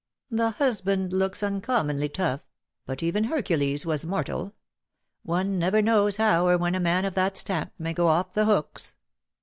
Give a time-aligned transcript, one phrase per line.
[0.31, 2.41] "The husband looks uncommonly tough;
[2.87, 4.55] but even Hercules was mortal.
[5.21, 8.45] One never knows how or when a man of that stamp may go off the
[8.45, 8.95] hooks.